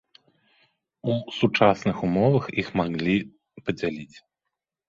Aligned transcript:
У 1.15 1.17
сучасных 1.39 1.95
умовах 2.07 2.49
іх 2.63 2.67
маглі 2.81 3.17
падзяліць. 3.67 4.17